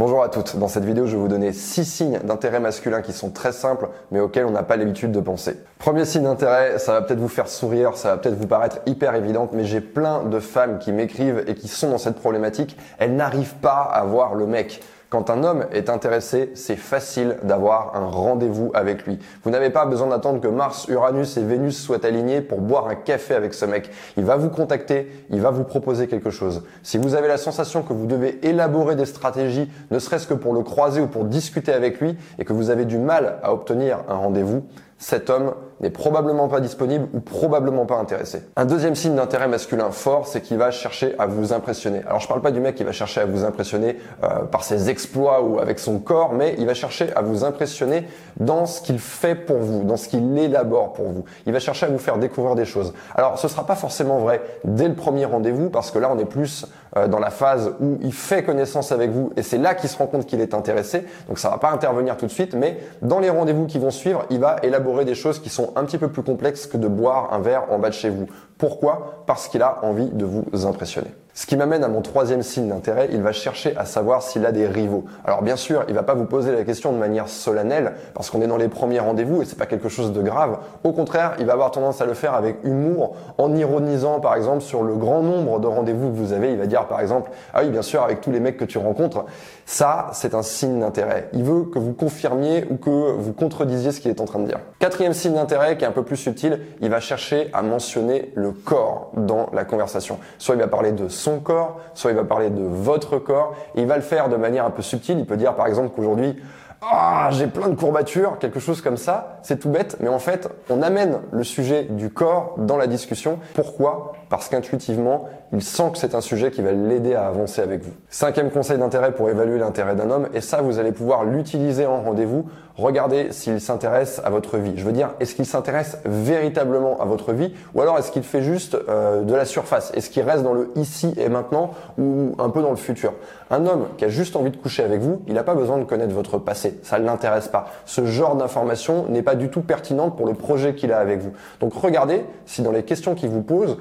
[0.00, 3.12] Bonjour à toutes, dans cette vidéo je vais vous donner 6 signes d'intérêt masculin qui
[3.12, 5.58] sont très simples mais auxquels on n'a pas l'habitude de penser.
[5.78, 9.14] Premier signe d'intérêt, ça va peut-être vous faire sourire, ça va peut-être vous paraître hyper
[9.14, 13.14] évident mais j'ai plein de femmes qui m'écrivent et qui sont dans cette problématique, elles
[13.14, 14.80] n'arrivent pas à voir le mec.
[15.10, 19.18] Quand un homme est intéressé, c'est facile d'avoir un rendez-vous avec lui.
[19.42, 22.94] Vous n'avez pas besoin d'attendre que Mars, Uranus et Vénus soient alignés pour boire un
[22.94, 23.90] café avec ce mec.
[24.16, 26.62] Il va vous contacter, il va vous proposer quelque chose.
[26.84, 30.54] Si vous avez la sensation que vous devez élaborer des stratégies, ne serait-ce que pour
[30.54, 34.04] le croiser ou pour discuter avec lui, et que vous avez du mal à obtenir
[34.08, 34.62] un rendez-vous,
[35.00, 38.42] cet homme n'est probablement pas disponible ou probablement pas intéressé.
[38.54, 42.02] Un deuxième signe d'intérêt masculin fort, c'est qu'il va chercher à vous impressionner.
[42.06, 44.90] Alors je parle pas du mec qui va chercher à vous impressionner euh, par ses
[44.90, 48.06] exploits ou avec son corps, mais il va chercher à vous impressionner
[48.38, 51.24] dans ce qu'il fait pour vous, dans ce qu'il élabore pour vous.
[51.46, 52.92] Il va chercher à vous faire découvrir des choses.
[53.14, 56.26] Alors ce sera pas forcément vrai dès le premier rendez-vous parce que là on est
[56.26, 56.66] plus
[56.98, 59.96] euh, dans la phase où il fait connaissance avec vous et c'est là qu'il se
[59.96, 61.06] rend compte qu'il est intéressé.
[61.26, 64.26] Donc ça va pas intervenir tout de suite, mais dans les rendez-vous qui vont suivre,
[64.28, 67.32] il va élaborer des choses qui sont un petit peu plus complexes que de boire
[67.32, 68.28] un verre en bas de chez vous.
[68.60, 71.08] Pourquoi Parce qu'il a envie de vous impressionner.
[71.32, 74.52] Ce qui m'amène à mon troisième signe d'intérêt, il va chercher à savoir s'il a
[74.52, 75.04] des rivaux.
[75.24, 78.42] Alors bien sûr, il va pas vous poser la question de manière solennelle parce qu'on
[78.42, 80.58] est dans les premiers rendez-vous et c'est pas quelque chose de grave.
[80.82, 84.60] Au contraire, il va avoir tendance à le faire avec humour, en ironisant par exemple
[84.60, 86.50] sur le grand nombre de rendez-vous que vous avez.
[86.50, 88.78] Il va dire par exemple, ah oui bien sûr, avec tous les mecs que tu
[88.78, 89.24] rencontres,
[89.66, 91.30] ça c'est un signe d'intérêt.
[91.32, 94.46] Il veut que vous confirmiez ou que vous contredisiez ce qu'il est en train de
[94.46, 94.58] dire.
[94.80, 98.49] Quatrième signe d'intérêt qui est un peu plus subtil, il va chercher à mentionner le
[98.50, 100.18] corps dans la conversation.
[100.38, 103.54] Soit il va parler de son corps, soit il va parler de votre corps.
[103.74, 105.18] Il va le faire de manière un peu subtile.
[105.18, 106.36] Il peut dire par exemple qu'aujourd'hui,
[106.82, 109.38] ah, j'ai plein de courbatures, quelque chose comme ça.
[109.42, 113.38] C'est tout bête, mais en fait, on amène le sujet du corps dans la discussion.
[113.54, 114.12] Pourquoi?
[114.30, 117.90] Parce qu'intuitivement, il sent que c'est un sujet qui va l'aider à avancer avec vous.
[118.08, 122.00] Cinquième conseil d'intérêt pour évaluer l'intérêt d'un homme, et ça, vous allez pouvoir l'utiliser en
[122.00, 122.46] rendez-vous.
[122.76, 124.72] Regardez s'il s'intéresse à votre vie.
[124.76, 128.40] Je veux dire, est-ce qu'il s'intéresse véritablement à votre vie, ou alors est-ce qu'il fait
[128.40, 129.92] juste euh, de la surface?
[129.94, 133.12] Est-ce qu'il reste dans le ici et maintenant, ou un peu dans le futur?
[133.50, 135.84] Un homme qui a juste envie de coucher avec vous, il n'a pas besoin de
[135.84, 137.70] connaître votre passé ça ne l'intéresse pas.
[137.84, 141.32] Ce genre d'information n'est pas du tout pertinente pour le projet qu'il a avec vous.
[141.60, 143.78] Donc regardez si dans les questions qu'il vous pose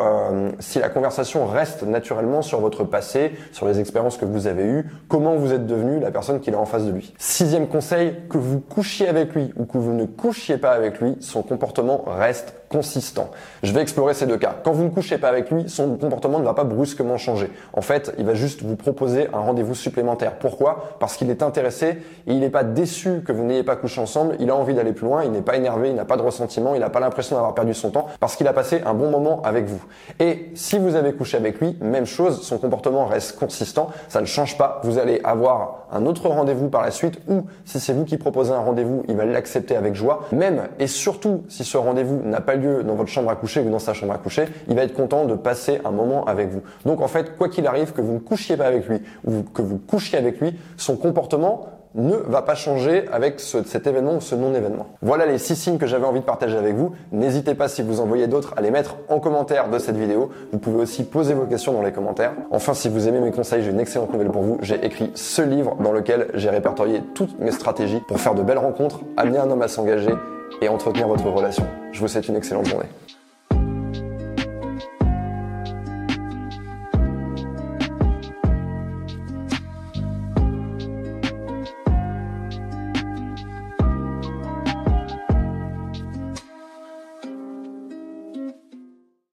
[0.00, 4.64] euh, si la conversation reste naturellement sur votre passé, sur les expériences que vous avez
[4.64, 7.14] eues, comment vous êtes devenu la personne qu'il a en face de lui?
[7.18, 11.16] Sixième conseil, que vous couchiez avec lui ou que vous ne couchiez pas avec lui,
[11.20, 13.30] son comportement reste consistant.
[13.62, 14.54] Je vais explorer ces deux cas.
[14.62, 17.50] Quand vous ne couchez pas avec lui, son comportement ne va pas brusquement changer.
[17.72, 20.34] En fait, il va juste vous proposer un rendez-vous supplémentaire.
[20.34, 20.90] Pourquoi?
[21.00, 24.36] Parce qu'il est intéressé et il n'est pas déçu que vous n'ayez pas couché ensemble.
[24.40, 26.74] Il a envie d'aller plus loin, il n'est pas énervé, il n'a pas de ressentiment,
[26.74, 29.40] il n'a pas l'impression d'avoir perdu son temps parce qu'il a passé un bon moment
[29.42, 29.82] avec vous.
[30.20, 34.26] Et si vous avez couché avec lui, même chose, son comportement reste consistant, ça ne
[34.26, 34.82] change pas.
[34.84, 38.52] Vous allez avoir un autre rendez-vous par la suite ou si c'est vous qui proposez
[38.52, 40.26] un rendez-vous, il va l'accepter avec joie.
[40.30, 43.70] Même et surtout si ce rendez-vous n'a pas lieu dans votre chambre à coucher ou
[43.70, 46.62] dans sa chambre à coucher, il va être content de passer un moment avec vous.
[46.84, 49.62] Donc en fait, quoi qu'il arrive, que vous ne couchiez pas avec lui ou que
[49.62, 51.66] vous couchiez avec lui, son comportement
[51.96, 54.86] ne va pas changer avec cet événement ou ce non-événement.
[55.00, 56.92] Voilà les six signes que j'avais envie de partager avec vous.
[57.10, 60.30] N'hésitez pas si vous en voyez d'autres à les mettre en commentaire de cette vidéo.
[60.52, 62.32] Vous pouvez aussi poser vos questions dans les commentaires.
[62.50, 64.58] Enfin, si vous aimez mes conseils, j'ai une excellente nouvelle pour vous.
[64.60, 68.58] J'ai écrit ce livre dans lequel j'ai répertorié toutes mes stratégies pour faire de belles
[68.58, 70.12] rencontres, amener un homme à s'engager
[70.60, 71.66] et entretenir votre relation.
[71.92, 72.88] Je vous souhaite une excellente journée.